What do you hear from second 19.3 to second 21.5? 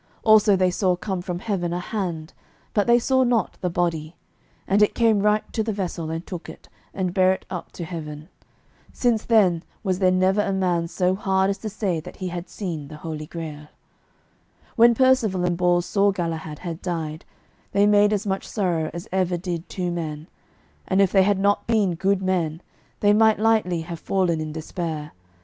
did two men; and if they had